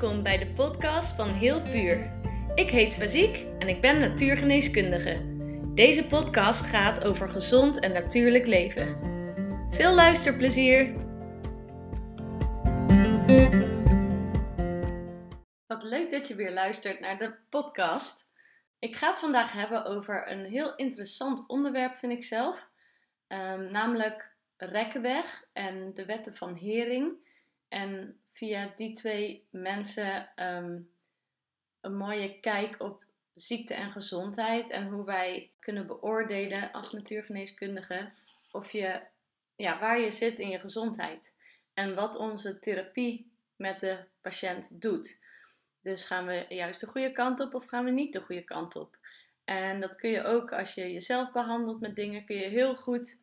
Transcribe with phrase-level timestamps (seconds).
[0.00, 2.20] Welkom bij de podcast van Heel Puur.
[2.54, 5.22] Ik heet Swaziek en ik ben natuurgeneeskundige.
[5.74, 8.98] Deze podcast gaat over gezond en natuurlijk leven.
[9.70, 10.94] Veel luisterplezier!
[15.66, 18.30] Wat leuk dat je weer luistert naar de podcast.
[18.78, 22.68] Ik ga het vandaag hebben over een heel interessant onderwerp, vind ik zelf.
[23.28, 27.12] Um, namelijk rekkenweg en de wetten van Hering.
[27.68, 30.90] En via die twee mensen um,
[31.80, 33.04] een mooie kijk op
[33.34, 38.08] ziekte en gezondheid en hoe wij kunnen beoordelen als natuurgeneeskundige
[38.50, 39.00] of je,
[39.56, 41.34] ja, waar je zit in je gezondheid
[41.74, 45.20] en wat onze therapie met de patiënt doet.
[45.82, 48.76] Dus gaan we juist de goede kant op of gaan we niet de goede kant
[48.76, 48.96] op?
[49.44, 53.22] En dat kun je ook als je jezelf behandelt met dingen, kun je heel goed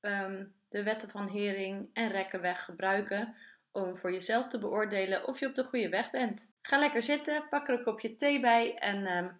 [0.00, 3.36] um, de wetten van Hering en Rekkenweg gebruiken
[3.72, 6.50] om voor jezelf te beoordelen of je op de goede weg bent.
[6.62, 9.38] Ga lekker zitten, pak er een kopje thee bij en um,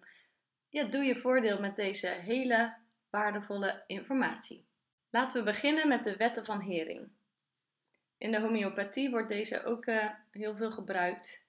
[0.69, 2.73] ja, doe je voordeel met deze hele
[3.09, 4.67] waardevolle informatie.
[5.09, 7.09] Laten we beginnen met de wetten van Hering.
[8.17, 11.45] In de homeopathie wordt deze ook uh, heel veel gebruikt.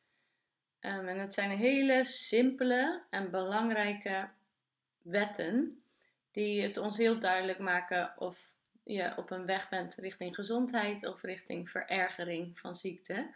[0.80, 4.28] Um, en het zijn hele simpele en belangrijke
[5.02, 5.82] wetten
[6.32, 8.52] die het ons heel duidelijk maken of
[8.92, 13.30] je op een weg bent richting gezondheid of richting verergering van ziekte.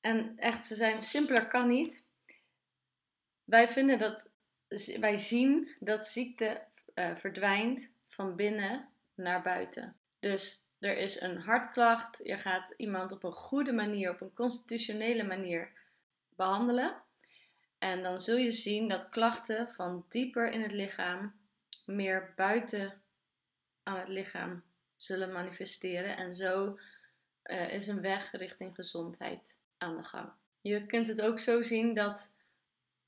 [0.00, 2.04] En echt, ze zijn simpeler kan niet.
[3.44, 4.30] Wij vinden dat,
[5.00, 6.62] wij zien dat ziekte
[6.94, 9.96] uh, verdwijnt van binnen naar buiten.
[10.18, 15.22] Dus er is een hartklacht, je gaat iemand op een goede manier, op een constitutionele
[15.22, 15.72] manier
[16.36, 17.02] behandelen.
[17.78, 21.34] En dan zul je zien dat klachten van dieper in het lichaam
[21.86, 23.02] meer buiten
[23.84, 24.62] aan het lichaam
[24.96, 26.16] zullen manifesteren.
[26.16, 26.78] En zo
[27.44, 30.32] uh, is een weg richting gezondheid aan de gang.
[30.60, 32.34] Je kunt het ook zo zien dat,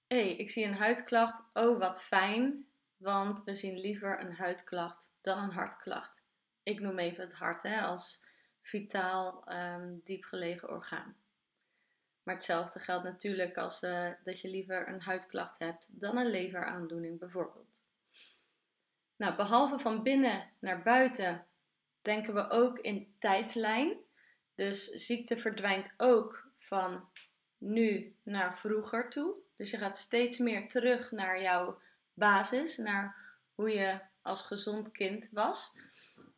[0.06, 1.42] hé, hey, ik zie een huidklacht.
[1.52, 6.22] Oh, wat fijn, want we zien liever een huidklacht dan een hartklacht.
[6.62, 8.24] Ik noem even het hart hè, als
[8.62, 9.44] vitaal
[10.04, 11.16] diep gelegen orgaan.
[12.22, 17.18] Maar hetzelfde geldt natuurlijk als uh, dat je liever een huidklacht hebt dan een leveraandoening
[17.18, 17.85] bijvoorbeeld.
[19.16, 21.46] Nou, behalve van binnen naar buiten
[22.02, 23.96] denken we ook in tijdslijn.
[24.54, 27.08] Dus ziekte verdwijnt ook van
[27.58, 29.34] nu naar vroeger toe.
[29.54, 31.78] Dus je gaat steeds meer terug naar jouw
[32.14, 33.16] basis, naar
[33.54, 35.76] hoe je als gezond kind was.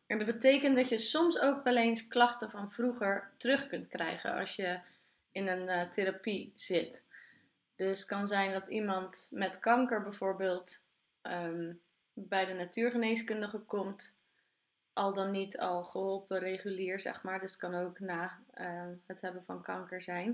[0.07, 4.33] En dat betekent dat je soms ook wel eens klachten van vroeger terug kunt krijgen
[4.33, 4.79] als je
[5.31, 7.07] in een uh, therapie zit.
[7.75, 10.85] Dus het kan zijn dat iemand met kanker bijvoorbeeld
[11.23, 11.81] um,
[12.27, 14.17] bij de natuurgeneeskundige komt,
[14.93, 17.39] al dan niet al geholpen regulier, zeg maar.
[17.39, 20.33] Dus het kan ook na uh, het hebben van kanker zijn.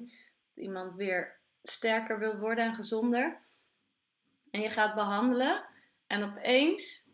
[0.54, 3.38] Dat iemand weer sterker wil worden en gezonder.
[4.52, 5.64] En je gaat behandelen
[6.08, 7.08] en opeens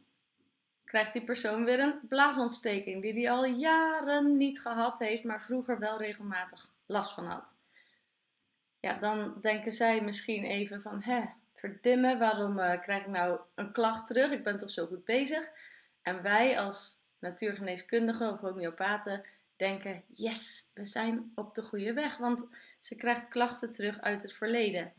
[0.85, 5.79] krijgt die persoon weer een blaasontsteking die hij al jaren niet gehad heeft, maar vroeger
[5.79, 7.55] wel regelmatig last van had.
[8.79, 11.25] Ja, dan denken zij misschien even van, hè,
[11.61, 14.31] verdimmen, waarom uh, krijg ik nou een klacht terug?
[14.31, 15.49] Ik ben toch zo goed bezig?
[16.01, 19.23] En wij als natuurgeneeskundigen of homeopaten
[19.55, 22.47] denken: yes, we zijn op de goede weg, want
[22.79, 24.94] ze krijgt klachten terug uit het verleden.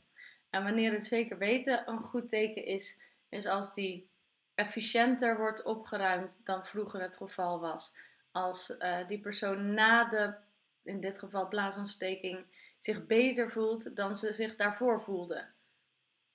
[0.50, 4.10] En wanneer het zeker weten een goed teken is, is als die
[4.54, 7.96] efficiënter wordt opgeruimd dan vroeger het geval was.
[8.32, 10.34] Als uh, die persoon na de,
[10.82, 12.44] in dit geval blaasontsteking,
[12.78, 15.46] zich beter voelt dan ze zich daarvoor voelde.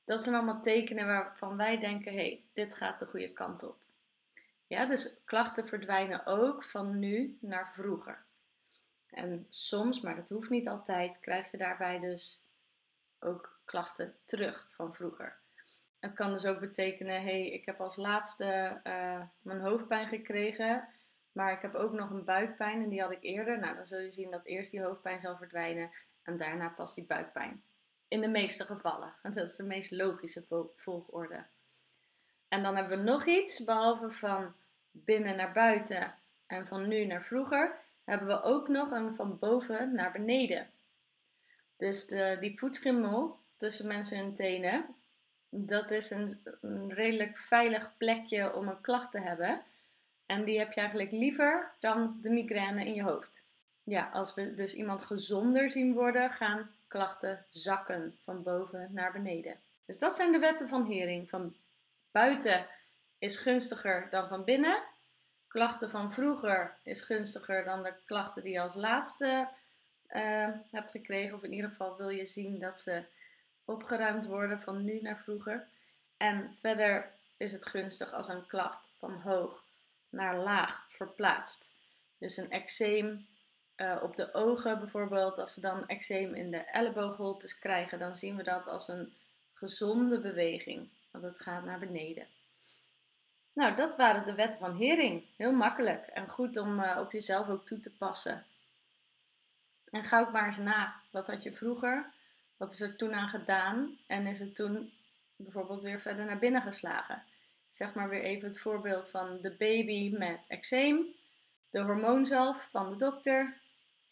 [0.08, 3.78] Dat zijn allemaal tekenen waarvan wij denken: hé, hey, dit gaat de goede kant op.
[4.68, 8.26] Ja, dus klachten verdwijnen ook van nu naar vroeger.
[9.10, 12.44] En soms, maar dat hoeft niet altijd, krijg je daarbij dus
[13.20, 15.38] ook klachten terug van vroeger.
[16.00, 20.88] Het kan dus ook betekenen, hé, hey, ik heb als laatste uh, mijn hoofdpijn gekregen,
[21.32, 23.60] maar ik heb ook nog een buikpijn en die had ik eerder.
[23.60, 25.92] Nou, dan zul je zien dat eerst die hoofdpijn zal verdwijnen
[26.24, 27.64] en daarna pas die buikpijn.
[28.08, 29.14] In de meeste gevallen.
[29.22, 30.46] Want dat is de meest logische
[30.76, 31.46] volgorde.
[32.48, 34.54] En dan hebben we nog iets, behalve van
[34.92, 36.16] binnen naar buiten
[36.46, 40.70] en van nu naar vroeger, hebben we ook nog een van boven naar beneden.
[41.78, 44.86] Dus de, die voetschimmel tussen mensen hun tenen,
[45.50, 49.62] dat is een, een redelijk veilig plekje om een klacht te hebben.
[50.26, 53.46] En die heb je eigenlijk liever dan de migraine in je hoofd.
[53.84, 59.60] Ja, als we dus iemand gezonder zien worden, gaan klachten zakken van boven naar beneden.
[59.86, 61.30] Dus dat zijn de wetten van Hering.
[61.30, 61.56] Van
[62.12, 62.68] buiten
[63.18, 64.84] is gunstiger dan van binnen.
[65.48, 69.48] Klachten van vroeger is gunstiger dan de klachten die als laatste
[70.10, 71.36] uh, hebt gekregen.
[71.36, 73.04] Of in ieder geval wil je zien dat ze
[73.66, 75.68] opgeruimd worden van nu naar vroeger.
[76.18, 79.64] En verder is het gunstig als een klacht van hoog
[80.10, 81.72] naar laag verplaatst.
[82.18, 83.28] Dus een eczeem
[83.78, 88.36] uh, op de ogen bijvoorbeeld, als ze dan eczeem in de elleboogholtes krijgen, dan zien
[88.36, 89.14] we dat als een
[89.54, 90.90] gezonde beweging.
[91.12, 92.28] Want het gaat naar beneden.
[93.54, 95.24] Nou, dat waren de wetten van Hering.
[95.38, 98.46] Heel makkelijk en goed om uh, op jezelf ook toe te passen.
[99.90, 100.96] En ga ook maar eens na.
[101.12, 102.12] Wat had je vroeger?
[102.58, 103.98] Wat is er toen aan gedaan?
[104.08, 104.94] En is het toen
[105.36, 107.24] bijvoorbeeld weer verder naar binnen geslagen?
[107.68, 111.06] Zeg maar weer even het voorbeeld van de baby met eczeem.
[111.70, 113.58] De hormoonzalf van de dokter.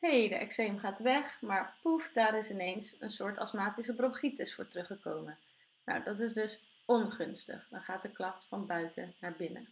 [0.06, 4.68] Hey, de eczeem gaat weg, maar poef, daar is ineens een soort astmatische bronchitis voor
[4.68, 5.38] teruggekomen.
[5.86, 7.68] Nou, dat is dus ongunstig.
[7.70, 9.68] Dan gaat de klacht van buiten naar binnen.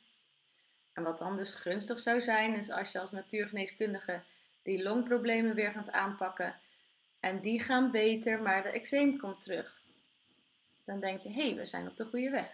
[0.94, 4.22] En wat dan dus gunstig zou zijn, is als je als natuurgeneeskundige
[4.64, 6.60] die longproblemen weer gaat aanpakken
[7.20, 9.82] en die gaan beter, maar de eczeem komt terug.
[10.86, 12.52] Dan denk je, hé, hey, we zijn op de goede weg.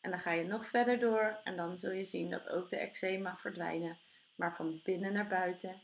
[0.00, 2.78] En dan ga je nog verder door en dan zul je zien dat ook de
[2.78, 3.98] eczeem mag verdwijnen,
[4.34, 5.80] maar van binnen naar buiten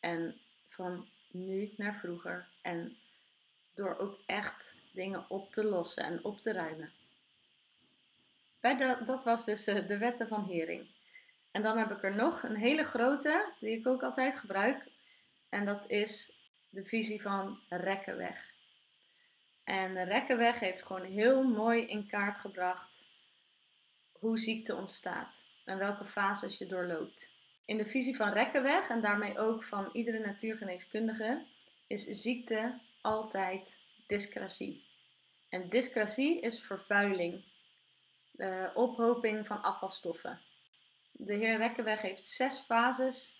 [0.00, 0.38] en
[0.68, 2.46] van nu naar vroeger.
[2.62, 2.96] En
[3.74, 6.92] door ook echt dingen op te lossen en op te ruimen.
[8.60, 10.86] De, dat was dus eh, de wetten van Hering.
[11.50, 14.86] En dan heb ik er nog een hele grote, die ik ook altijd gebruik.
[15.48, 16.32] En dat is
[16.70, 18.52] de visie van Rekkenweg.
[19.64, 23.08] En Rekkenweg heeft gewoon heel mooi in kaart gebracht
[24.12, 27.33] hoe ziekte ontstaat en welke fases je doorloopt.
[27.64, 31.46] In de visie van Rekkenweg en daarmee ook van iedere natuurgeneeskundige
[31.86, 34.84] is ziekte altijd dyscrasie.
[35.48, 37.44] En dyscrasie is vervuiling,
[38.30, 40.40] de ophoping van afvalstoffen.
[41.12, 43.36] De heer Rekkenweg heeft zes fases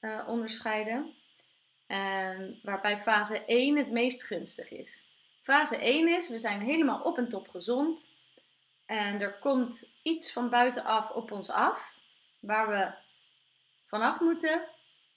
[0.00, 1.14] uh, onderscheiden.
[1.86, 5.08] En waarbij fase 1 het meest gunstig is.
[5.42, 8.16] Fase 1 is, we zijn helemaal op en top gezond.
[8.86, 11.94] En er komt iets van buitenaf op ons af,
[12.40, 13.06] waar we
[13.88, 14.66] vanaf moeten.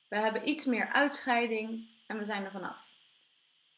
[0.07, 2.85] We hebben iets meer uitscheiding en we zijn er vanaf.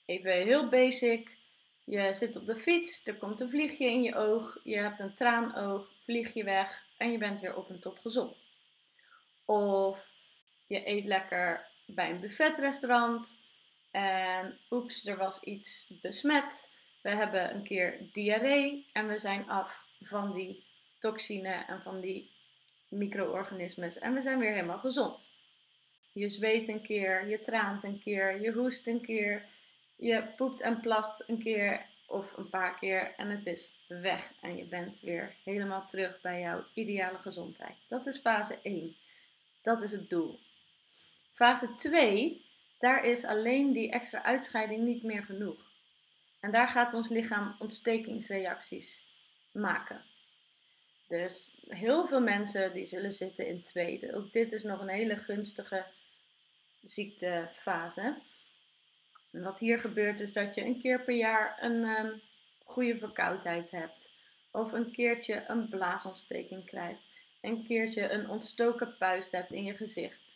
[0.05, 1.37] Even heel basic.
[1.83, 5.15] Je zit op de fiets, er komt een vliegje in je oog, je hebt een
[5.15, 8.35] traanoog, vlieg je weg en je bent weer op en top gezond.
[9.45, 10.07] Of
[10.67, 13.39] je eet lekker bij een buffetrestaurant
[13.91, 16.73] en oeps, er was iets besmet.
[17.01, 20.65] We hebben een keer diarree en we zijn af van die
[20.99, 22.32] toxine en van die
[22.93, 25.29] micro-organismes en we zijn weer helemaal gezond.
[26.11, 29.45] Je zweet een keer, je traant een keer, je hoest een keer,
[29.95, 34.33] je poept en plast een keer of een paar keer en het is weg.
[34.41, 37.75] En je bent weer helemaal terug bij jouw ideale gezondheid.
[37.87, 38.95] Dat is fase 1.
[39.61, 40.39] Dat is het doel.
[41.31, 42.45] Fase 2,
[42.79, 45.71] daar is alleen die extra uitscheiding niet meer genoeg.
[46.39, 49.05] En daar gaat ons lichaam ontstekingsreacties
[49.51, 50.01] maken.
[51.19, 54.15] Dus heel veel mensen die zullen zitten in tweede.
[54.15, 55.85] Ook dit is nog een hele gunstige
[56.81, 58.15] ziektefase.
[59.31, 62.21] En wat hier gebeurt is dat je een keer per jaar een um,
[62.63, 64.11] goede verkoudheid hebt.
[64.51, 67.01] Of een keertje een blaasontsteking krijgt.
[67.41, 70.35] Een keertje een ontstoken puist hebt in je gezicht.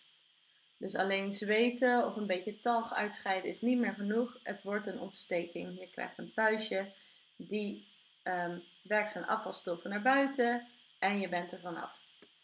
[0.78, 4.40] Dus alleen zweten of een beetje talg uitscheiden is niet meer genoeg.
[4.44, 5.80] Het wordt een ontsteking.
[5.80, 6.92] Je krijgt een puistje,
[7.36, 7.87] die
[8.28, 10.68] um, werkt zijn afvalstoffen naar buiten
[11.00, 11.92] en je bent er vanaf.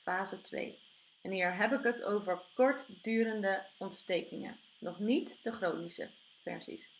[0.01, 0.79] Fase 2.
[1.21, 4.59] En hier heb ik het over kortdurende ontstekingen.
[4.79, 6.09] Nog niet de chronische
[6.43, 6.91] versies.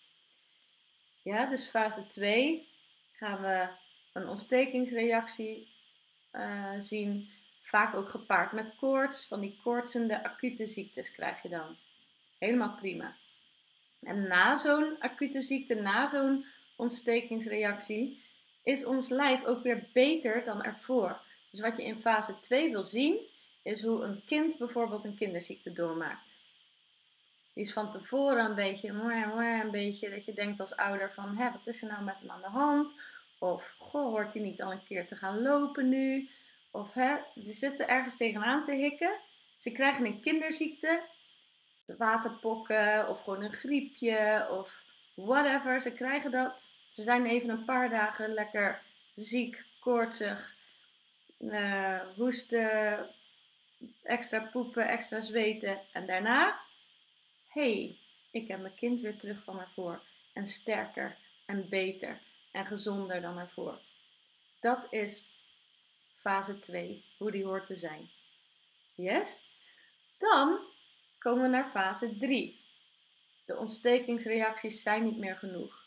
[1.23, 2.67] Ja, dus fase 2
[3.11, 3.67] gaan we
[4.13, 5.73] een ontstekingsreactie
[6.31, 7.31] uh, zien.
[7.61, 9.27] Vaak ook gepaard met koorts.
[9.27, 11.77] Van die koortsende acute ziektes krijg je dan.
[12.37, 13.15] Helemaal prima.
[14.01, 18.22] En na zo'n acute ziekte, na zo'n ontstekingsreactie,
[18.63, 21.21] is ons lijf ook weer beter dan ervoor.
[21.49, 23.17] Dus wat je in fase 2 wil zien,
[23.63, 26.41] is hoe een kind bijvoorbeeld een kinderziekte doormaakt.
[27.53, 31.51] Die is van tevoren een beetje, een beetje dat je denkt als ouder van, Hé,
[31.51, 32.95] wat is er nou met hem aan de hand?
[33.39, 36.29] Of, goh, hoort hij niet al een keer te gaan lopen nu?
[36.71, 39.19] Of, hè, die zitten ergens tegenaan te hikken.
[39.57, 41.03] Ze krijgen een kinderziekte,
[41.85, 44.83] waterpokken of gewoon een griepje of
[45.15, 45.81] whatever.
[45.81, 46.71] Ze krijgen dat.
[46.93, 48.81] Ze zijn even een paar dagen lekker
[49.15, 50.55] ziek, koortsig,
[51.39, 53.09] uh, hoesten,
[54.03, 55.81] extra poepen, extra zweten.
[55.91, 56.59] En daarna,
[57.47, 57.97] hey,
[58.31, 60.01] ik heb mijn kind weer terug van ervoor.
[60.33, 62.21] En sterker en beter
[62.51, 63.79] en gezonder dan ervoor.
[64.59, 65.25] Dat is
[66.15, 68.09] fase 2, hoe die hoort te zijn.
[68.95, 69.43] Yes?
[70.17, 70.59] Dan
[71.19, 72.61] komen we naar fase 3.
[73.45, 75.82] De ontstekingsreacties zijn niet meer genoeg.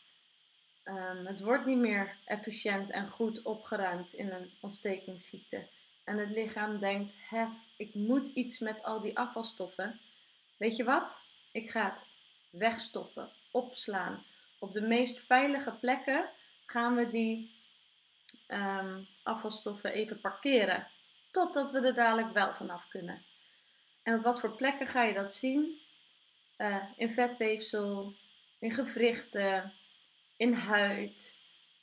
[0.87, 5.67] Ehm, het wordt niet meer efficiënt en goed opgeruimd in een ontstekingsziekte.
[6.05, 10.01] En het lichaam denkt, hè, ik moet iets met al die afvalstoffen.
[10.57, 11.25] Weet je wat?
[11.53, 12.07] Ik ga het
[12.51, 14.25] wegstoppen, opslaan.
[14.59, 16.29] Op de meest veilige plekken
[16.67, 17.55] gaan we die
[18.47, 20.89] ehm, afvalstoffen even parkeren.
[21.31, 23.25] Totdat we er dadelijk wel vanaf kunnen.
[24.03, 25.81] En op wat voor plekken ga je dat zien?
[26.59, 28.15] Uh, in vetweefsel,
[28.59, 29.73] in gewrichten,
[30.37, 31.39] in huid,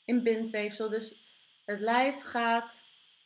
[0.06, 0.90] in bindweefsel.
[0.90, 1.18] Dus
[1.66, 2.86] het lijf gaat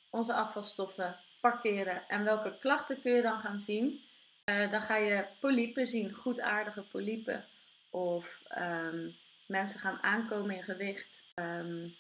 [0.10, 2.08] onze afvalstoffen parkeren.
[2.08, 4.06] En welke klachten kun je dan gaan zien?
[4.46, 7.46] Uh, dan ga je polypen zien, goedaardige polypen.
[7.90, 9.16] Of um,
[9.48, 11.24] mensen gaan aankomen in gewicht.
[11.36, 11.96] Um,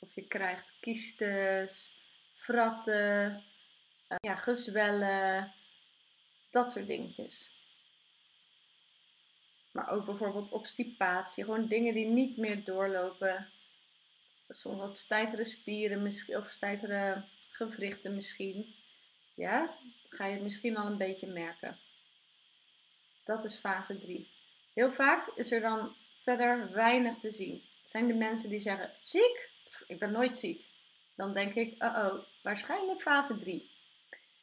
[0.00, 1.94] of je krijgt kiestes,
[2.34, 3.44] fratten,
[4.08, 5.52] uh, ja, gezwellen,
[6.50, 7.50] dat soort dingetjes.
[9.72, 13.48] Maar ook bijvoorbeeld obstipatie, gewoon dingen die niet meer doorlopen.
[14.48, 18.74] Soms wat stijvere spieren misschien, of stijvere gewrichten misschien.
[19.34, 19.76] Ja,
[20.08, 21.78] ga je het misschien al een beetje merken.
[23.24, 24.30] Dat is fase 3.
[24.74, 27.62] Heel vaak is er dan verder weinig te zien.
[27.84, 29.50] Zijn de mensen die zeggen: ziek?
[29.86, 30.64] ik ben nooit ziek.
[31.16, 33.70] Dan denk ik: oh, oh waarschijnlijk fase 3.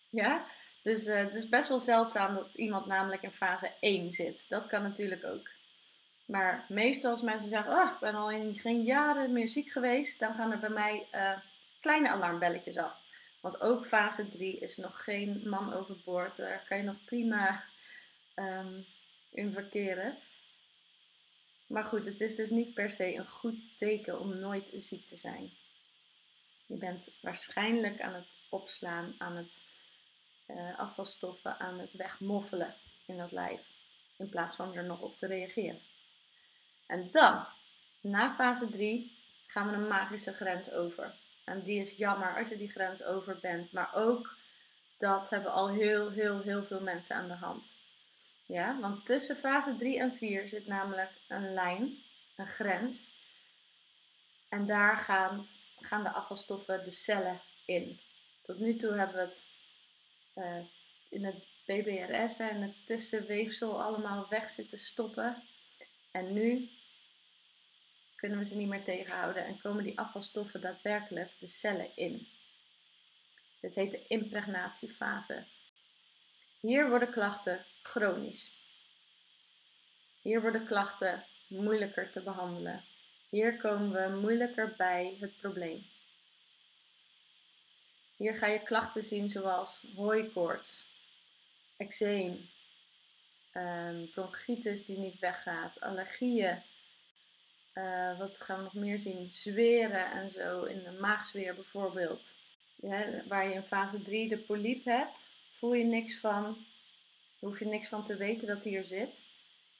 [0.09, 0.45] Ja,
[0.83, 4.45] dus uh, het is best wel zeldzaam dat iemand namelijk in fase 1 zit.
[4.49, 5.49] Dat kan natuurlijk ook.
[6.25, 10.19] Maar meestal als mensen zeggen: oh, ik ben al in geen jaren meer ziek geweest,
[10.19, 11.37] dan gaan er bij mij uh,
[11.79, 12.97] kleine alarmbelletjes af.
[13.41, 16.37] Want ook fase 3 is nog geen man overboord.
[16.37, 17.63] Daar kan je nog prima
[18.35, 18.85] um,
[19.31, 20.17] in verkeren.
[21.67, 25.17] Maar goed, het is dus niet per se een goed teken om nooit ziek te
[25.17, 25.51] zijn.
[26.65, 29.63] Je bent waarschijnlijk aan het opslaan, aan het
[30.49, 32.75] uh, afvalstoffen, aan het wegmoffelen
[33.05, 33.61] in dat lijf.
[34.17, 35.79] In plaats van er nog op te reageren.
[36.87, 37.45] En dan,
[38.01, 41.15] na fase 3, gaan we een magische grens over.
[41.45, 43.71] En die is jammer als je die grens over bent.
[43.71, 44.37] Maar ook
[44.97, 47.75] dat hebben al heel, heel, heel veel mensen aan de hand.
[48.45, 51.97] Ja, want tussen fase 3 en 4 zit namelijk een lijn,
[52.35, 53.11] een grens.
[54.49, 55.45] En daar gaan,
[55.79, 57.99] gaan de afvalstoffen de cellen in.
[58.41, 59.47] Tot nu toe hebben we het
[61.09, 65.43] in het BBRS en het tussenweefsel allemaal weg zitten stoppen.
[66.11, 66.69] En nu
[68.15, 72.27] kunnen we ze niet meer tegenhouden en komen die afvalstoffen daadwerkelijk de cellen in.
[73.61, 75.45] Dit heet de impregnatiefase.
[76.59, 78.57] Hier worden klachten chronisch.
[80.21, 82.83] Hier worden klachten moeilijker te behandelen.
[83.29, 85.85] Hier komen we moeilijker bij het probleem.
[88.19, 90.83] Hier ga je klachten zien zoals hooikoorts,
[91.77, 92.49] eczeem,
[93.53, 96.63] um, bronchitis die niet weggaat, allergieën.
[97.73, 99.33] Uh, wat gaan we nog meer zien?
[99.33, 102.35] Zweren en zo, in de maagzweer bijvoorbeeld.
[102.75, 106.65] Ja, waar je in fase 3 de polyp hebt, voel je niks van,
[107.39, 109.19] hoef je niks van te weten dat hier zit.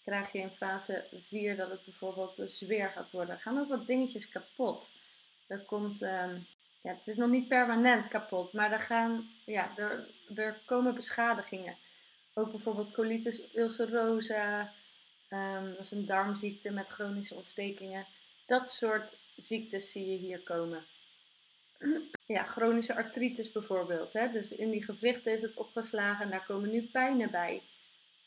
[0.04, 3.36] Krijg je in fase 4 dat het bijvoorbeeld zweer gaat worden.
[3.36, 4.92] Er gaan ook wat dingetjes kapot.
[5.48, 6.48] Er komt um,
[6.82, 11.78] ja, het is nog niet permanent kapot, maar er, gaan, ja, er, er komen beschadigingen.
[12.34, 14.74] Ook bijvoorbeeld colitis ulcerosa,
[15.30, 18.06] um, dat is een darmziekte met chronische ontstekingen.
[18.46, 20.86] Dat soort ziektes zie je hier komen.
[22.26, 24.14] Ja, chronische artritis bijvoorbeeld.
[24.14, 24.32] Hè?
[24.32, 27.64] Dus in die gewrichten is het opgeslagen en daar komen nu pijnen bij.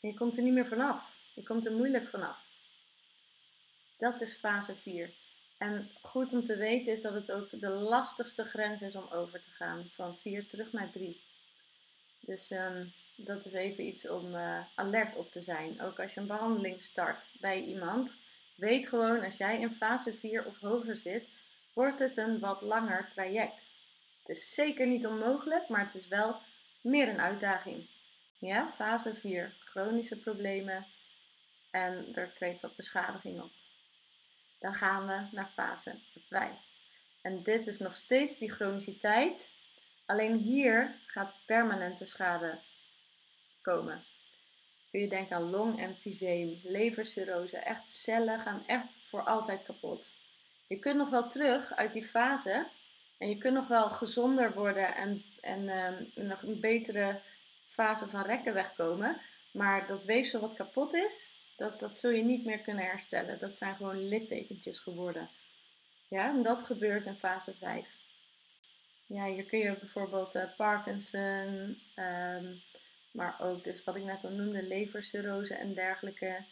[0.01, 1.03] En je komt er niet meer vanaf.
[1.33, 2.37] Je komt er moeilijk vanaf.
[3.97, 5.13] Dat is fase 4.
[5.63, 9.41] En goed om te weten is dat het ook de lastigste grens is om over
[9.41, 9.89] te gaan.
[9.95, 11.21] Van 4 terug naar 3.
[12.19, 15.81] Dus um, dat is even iets om uh, alert op te zijn.
[15.81, 18.15] Ook als je een behandeling start bij iemand.
[18.55, 21.27] Weet gewoon, als jij in fase 4 of hoger zit,
[21.73, 23.65] wordt het een wat langer traject.
[24.19, 26.41] Het is zeker niet onmogelijk, maar het is wel
[26.81, 27.87] meer een uitdaging.
[28.39, 30.85] Ja, fase 4, chronische problemen
[31.71, 33.51] en er treedt wat beschadiging op
[34.63, 36.49] dan gaan we naar fase 5.
[37.21, 39.51] En dit is nog steeds die chroniciteit.
[40.05, 42.59] Alleen hier gaat permanente schade
[43.61, 44.03] komen.
[44.91, 47.57] Kun je denken aan longemfyseem, levercirrose.
[47.57, 50.13] Echt cellen gaan echt voor altijd kapot.
[50.67, 52.67] Je kunt nog wel terug uit die fase.
[53.17, 57.21] En je kunt nog wel gezonder worden en, en um, nog een betere
[57.67, 59.21] fase van rekken wegkomen.
[59.51, 63.39] Maar dat weefsel wat kapot is, dat, dat zul je niet meer kunnen herstellen.
[63.39, 65.29] Dat zijn gewoon littekentjes geworden.
[66.07, 67.87] Ja, en dat gebeurt in fase 5.
[69.05, 72.61] Ja, hier kun je bijvoorbeeld uh, Parkinson, um,
[73.11, 76.45] maar ook dus wat ik net al noemde, levercirrose en dergelijke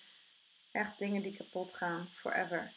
[0.71, 2.71] echt dingen die kapot gaan, forever.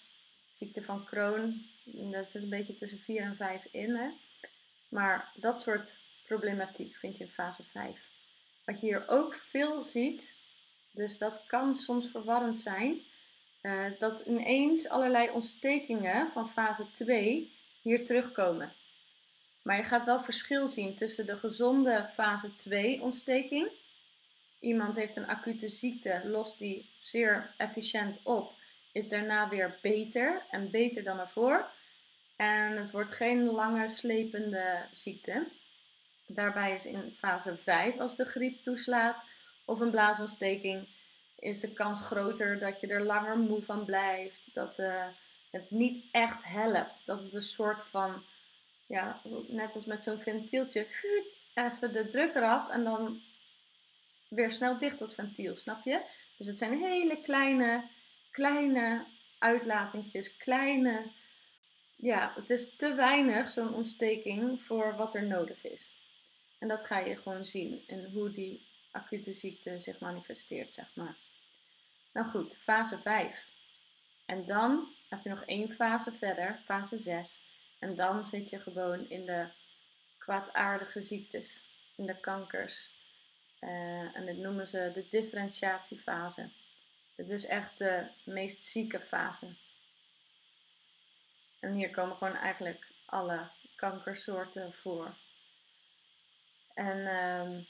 [0.50, 3.94] Ziekte van Crohn, dat zit een beetje tussen 4 en 5 in.
[3.96, 4.10] Hè?
[4.88, 8.00] Maar dat soort problematiek vind je in fase 5.
[8.64, 10.32] Wat je hier ook veel ziet,
[10.94, 13.00] dus dat kan soms verwarrend zijn,
[13.62, 18.72] uh, dat ineens allerlei ontstekingen van fase 2 hier terugkomen.
[19.62, 23.70] Maar je gaat wel verschil zien tussen de gezonde fase 2 ontsteking.
[24.60, 28.52] Iemand heeft een acute ziekte, lost die zeer efficiënt op,
[28.92, 31.70] is daarna weer beter en beter dan ervoor.
[32.36, 35.46] En het wordt geen lange slepende ziekte.
[36.26, 39.24] Daarbij is in fase 5, als de griep toeslaat
[39.64, 40.88] of een blaasontsteking,
[41.38, 44.50] is de kans groter dat je er langer moe van blijft.
[44.54, 45.06] Dat uh,
[45.50, 47.02] het niet echt helpt.
[47.06, 48.22] Dat het een soort van,
[48.86, 50.86] ja, net als met zo'n ventieltje,
[51.54, 53.22] even de druk eraf en dan
[54.28, 56.02] weer snel dicht dat ventiel, snap je?
[56.38, 57.88] Dus het zijn hele kleine,
[58.30, 59.06] kleine
[59.38, 61.12] uitlatingjes, kleine,
[61.96, 65.94] ja, het is te weinig zo'n ontsteking voor wat er nodig is.
[66.58, 71.16] En dat ga je gewoon zien in hoe die acute ziekte zich manifesteert, zeg maar.
[72.12, 73.46] Nou goed, fase 5.
[74.26, 77.42] En dan heb je nog één fase verder, fase 6.
[77.78, 79.48] En dan zit je gewoon in de
[80.18, 81.64] kwaadaardige ziektes,
[81.96, 82.92] in de kankers.
[83.60, 86.50] Uh, en dit noemen ze de differentiatiefase.
[87.14, 89.56] Dit is echt de meest zieke fase.
[91.60, 95.16] En hier komen gewoon eigenlijk alle kankersoorten voor.
[96.74, 97.62] En ehm,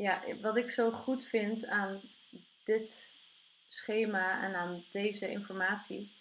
[0.00, 2.00] ja, wat ik zo goed vind aan
[2.64, 3.12] dit
[3.68, 6.12] schema en aan deze informatie,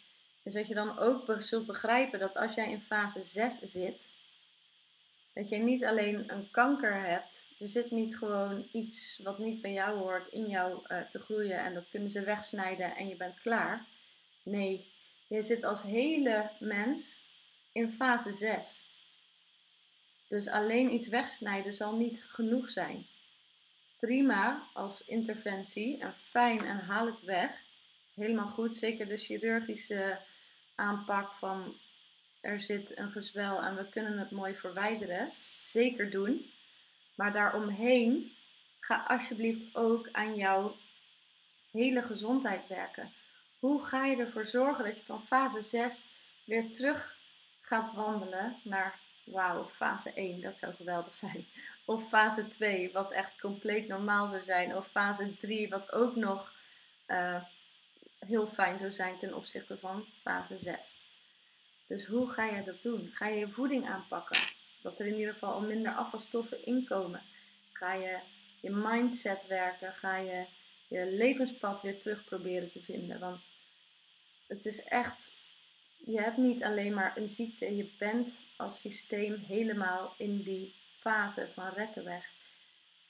[0.43, 4.11] is dat je dan ook zult begrijpen dat als jij in fase 6 zit,
[5.33, 9.73] dat je niet alleen een kanker hebt, er zit niet gewoon iets wat niet bij
[9.73, 13.41] jou hoort in jou uh, te groeien en dat kunnen ze wegsnijden en je bent
[13.41, 13.85] klaar.
[14.43, 14.93] Nee,
[15.27, 17.21] je zit als hele mens
[17.71, 18.83] in fase 6.
[20.27, 23.07] Dus alleen iets wegsnijden zal niet genoeg zijn.
[23.99, 27.51] Prima als interventie en fijn en haal het weg.
[28.13, 30.19] Helemaal goed, zeker de chirurgische
[30.75, 31.75] aanpak van
[32.41, 35.29] er zit een gezwel en we kunnen het mooi verwijderen.
[35.63, 36.51] Zeker doen.
[37.15, 38.31] Maar daaromheen
[38.79, 40.75] ga alsjeblieft ook aan jouw
[41.71, 43.13] hele gezondheid werken.
[43.59, 46.07] Hoe ga je ervoor zorgen dat je van fase 6
[46.45, 47.17] weer terug
[47.61, 48.99] gaat wandelen naar
[49.31, 51.45] wauw, fase 1, dat zou geweldig zijn.
[51.85, 54.75] Of fase 2, wat echt compleet normaal zou zijn.
[54.75, 56.53] Of fase 3, wat ook nog
[57.07, 57.43] uh,
[58.19, 60.97] heel fijn zou zijn ten opzichte van fase 6.
[61.87, 63.09] Dus hoe ga je dat doen?
[63.13, 64.39] Ga je je voeding aanpakken?
[64.81, 67.21] Dat er in ieder geval al minder afvalstoffen inkomen.
[67.71, 68.19] Ga je
[68.61, 69.93] je mindset werken?
[69.93, 70.45] Ga je
[70.87, 73.19] je levenspad weer terug proberen te vinden?
[73.19, 73.41] Want
[74.47, 75.31] het is echt
[76.11, 81.49] je hebt niet alleen maar een ziekte, je bent als systeem helemaal in die fase
[81.53, 82.25] van rekken weg.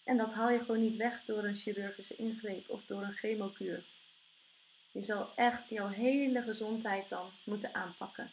[0.04, 3.84] En dat haal je gewoon niet weg door een chirurgische ingreep of door een chemokuur.
[4.92, 8.32] Je zal echt jouw hele gezondheid dan moeten aanpakken.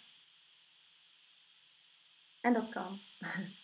[2.40, 3.00] En dat kan.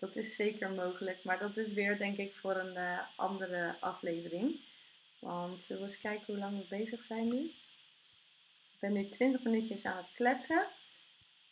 [0.00, 4.60] Dat is zeker mogelijk, maar dat is weer denk ik voor een uh, andere aflevering.
[5.18, 7.50] Want zullen we eens kijken hoe lang we bezig zijn nu?
[8.80, 10.66] Ben nu 20 minuutjes aan het kletsen.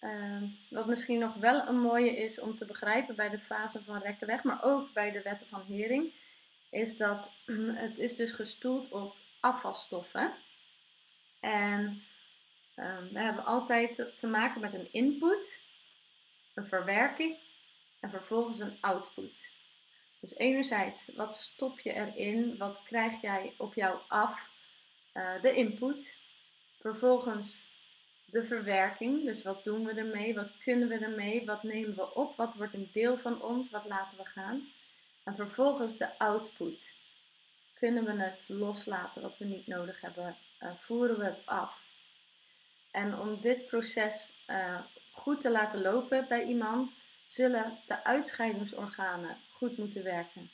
[0.00, 3.98] Uh, wat misschien nog wel een mooie is om te begrijpen bij de fase van
[3.98, 6.12] rekkenweg, maar ook bij de wetten van Hering,
[6.70, 7.34] is dat
[7.84, 10.34] het is dus gestoeld op afvalstoffen.
[11.40, 12.02] En
[12.76, 15.60] uh, we hebben altijd te maken met een input,
[16.54, 17.36] een verwerking
[18.00, 19.50] en vervolgens een output.
[20.20, 22.56] Dus enerzijds, wat stop je erin?
[22.56, 24.48] Wat krijg jij op jou af?
[25.14, 26.17] Uh, de input.
[26.80, 27.66] Vervolgens
[28.24, 32.36] de verwerking, dus wat doen we ermee, wat kunnen we ermee, wat nemen we op,
[32.36, 34.68] wat wordt een deel van ons, wat laten we gaan.
[35.24, 36.90] En vervolgens de output.
[37.74, 40.36] Kunnen we het loslaten wat we niet nodig hebben?
[40.60, 41.80] Uh, voeren we het af?
[42.90, 44.80] En om dit proces uh,
[45.12, 46.94] goed te laten lopen bij iemand,
[47.26, 50.50] zullen de uitscheidingsorganen goed moeten werken.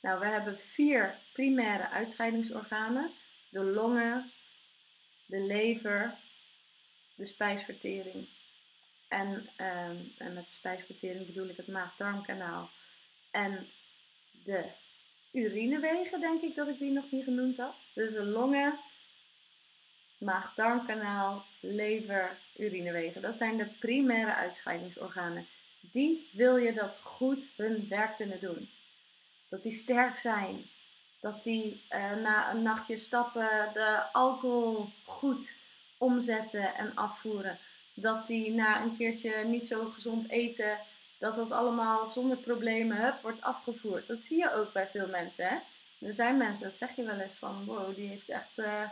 [0.00, 3.12] Nou, we hebben vier primaire uitscheidingsorganen:
[3.50, 4.32] de longen,
[5.28, 6.18] de lever,
[7.14, 8.28] de spijsvertering.
[9.08, 12.70] En, ehm, en met spijsvertering bedoel ik het maag-darmkanaal.
[13.30, 13.68] En
[14.44, 14.64] de
[15.32, 17.74] urinewegen, denk ik dat ik die nog niet genoemd had.
[17.94, 18.78] Dus de longen,
[20.18, 23.22] maag-darmkanaal, lever, urinewegen.
[23.22, 25.46] Dat zijn de primaire uitscheidingsorganen.
[25.80, 28.70] Die wil je dat goed hun werk kunnen doen.
[29.48, 30.70] Dat die sterk zijn.
[31.20, 35.56] Dat die eh, na een nachtje stappen de alcohol goed
[35.98, 37.58] omzetten en afvoeren.
[37.94, 40.78] Dat die na een keertje niet zo gezond eten,
[41.18, 44.06] dat dat allemaal zonder problemen wordt afgevoerd.
[44.06, 45.48] Dat zie je ook bij veel mensen.
[45.48, 45.56] Hè?
[46.06, 48.90] Er zijn mensen, dat zeg je wel eens van, wow, die heeft echt uh,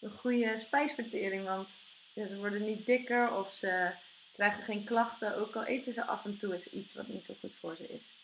[0.00, 1.44] een goede spijsvertering.
[1.44, 1.80] Want
[2.14, 3.90] ze worden niet dikker of ze
[4.32, 7.34] krijgen geen klachten, ook al eten ze af en toe eens iets wat niet zo
[7.40, 8.19] goed voor ze is.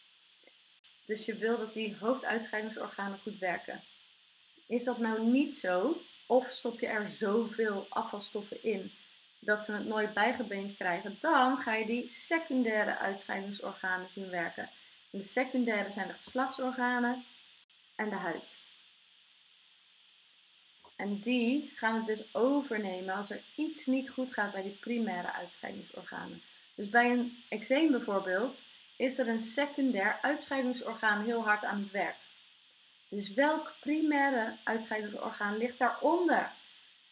[1.07, 3.83] Dus je wil dat die hoofduitscheidingsorganen goed werken.
[4.67, 6.01] Is dat nou niet zo?
[6.27, 8.93] Of stop je er zoveel afvalstoffen in
[9.41, 14.71] dat ze het nooit bijgebeend krijgen, dan ga je die secundaire uitscheidingsorganen zien werken.
[15.11, 17.25] de secundaire zijn de geslachtsorganen
[17.97, 18.59] en de huid.
[20.97, 25.33] En die gaan het dus overnemen als er iets niet goed gaat bij die primaire
[25.33, 26.43] uitscheidingsorganen.
[26.75, 28.63] Dus bij een eczeem bijvoorbeeld
[28.97, 32.17] is er een secundair uitscheidingsorgaan heel hard aan het werk.
[33.09, 36.51] Dus welk primaire uitscheidingsorgaan ligt daaronder?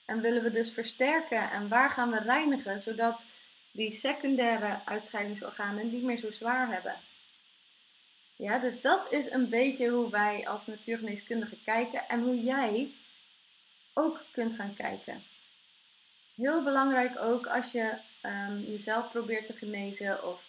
[0.04, 3.24] En willen we dus versterken en waar gaan we reinigen zodat
[3.72, 6.96] die secundaire uitscheidingsorganen niet meer zo zwaar hebben?
[8.36, 12.92] Ja, dus dat is een beetje hoe wij als natuurgeneeskundigen kijken en hoe jij
[13.94, 15.22] ook kunt gaan kijken.
[16.34, 17.92] Heel belangrijk ook als je
[18.22, 20.43] um, jezelf probeert te genezen of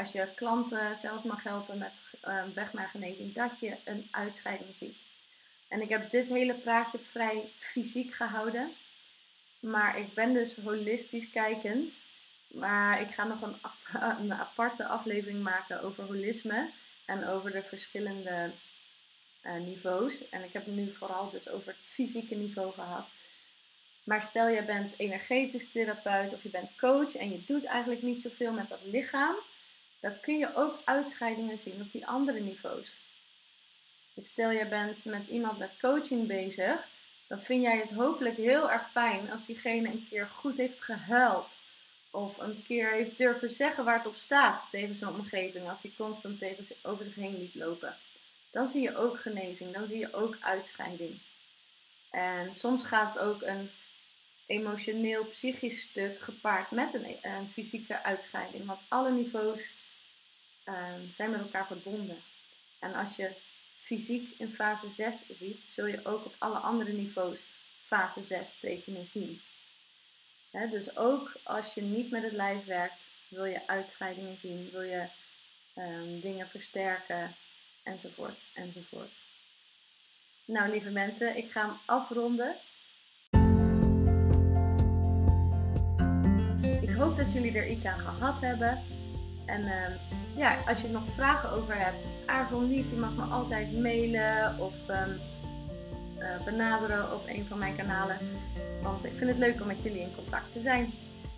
[0.00, 1.92] als je klanten zelf mag helpen met
[2.28, 4.96] um, weg naar genezing, dat je een uitscheiding ziet.
[5.68, 8.72] En ik heb dit hele praatje vrij fysiek gehouden,
[9.60, 11.92] maar ik ben dus holistisch kijkend.
[12.46, 16.70] Maar ik ga nog een, aparte aflevering maken over holisme
[17.04, 18.50] en over de verschillende
[19.42, 20.28] uh, niveaus.
[20.28, 23.08] En ik heb het nu vooral dus over het fysieke niveau gehad.
[24.04, 28.22] Maar stel je bent energetisch therapeut of je bent coach en je doet eigenlijk niet
[28.22, 29.34] zoveel met dat lichaam,
[30.00, 32.88] dan kun je ook uitscheidingen zien op die andere niveaus.
[34.14, 36.86] Dus stel je bent met iemand met coaching bezig,
[37.26, 41.56] dan vind jij het hopelijk heel erg fijn als diegene een keer goed heeft gehuild.
[42.10, 45.92] Of een keer heeft durven zeggen waar het op staat tegen zijn omgeving, als hij
[45.96, 47.96] constant tegen, over zich heen liet lopen
[48.50, 51.18] dan zie je ook genezing, dan zie je ook uitscheiding.
[52.10, 53.70] En soms gaat ook een
[54.46, 58.66] emotioneel, psychisch stuk gepaard met een, een fysieke uitscheiding.
[58.66, 59.70] Want alle niveaus
[60.74, 62.22] ehm, zijn met elkaar verbonden.
[62.78, 63.30] En als je
[63.78, 67.42] fysiek in fase 6 ziet, zul je ook op alle andere niveaus
[67.86, 69.40] fase 6 tekenen zien.
[70.50, 75.08] dus ook als je niet met het lijf werkt, wil je uitscheidingen zien, wil je
[75.76, 77.34] um, dingen versterken,
[77.82, 79.22] enzovoort, enzovoort.
[80.44, 82.56] Nou, lieve mensen, ik ga hem afronden.
[86.80, 88.82] Ik hoop dat jullie er iets aan gehad hebben.
[89.46, 92.90] En uh, ja, als je er nog vragen over hebt, aarzel niet.
[92.90, 95.20] Je mag me altijd mailen of um,
[96.18, 98.18] uh, benaderen op een van mijn kanalen.
[98.82, 100.92] Want ik vind het leuk om met jullie in contact te zijn.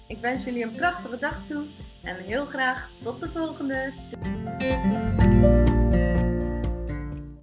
[0.06, 1.64] Ik wens jullie een prachtige dag toe
[2.02, 3.92] en heel graag tot de volgende.